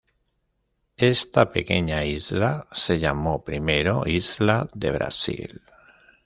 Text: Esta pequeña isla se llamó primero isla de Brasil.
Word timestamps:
Esta 0.97 1.51
pequeña 1.51 2.03
isla 2.05 2.67
se 2.71 2.97
llamó 2.97 3.43
primero 3.43 4.07
isla 4.07 4.67
de 4.73 4.89
Brasil. 4.89 5.61